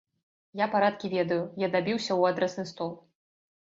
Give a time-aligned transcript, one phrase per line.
[0.61, 2.95] Я парадкі ведаю, я дабіўся ў адрасны стол.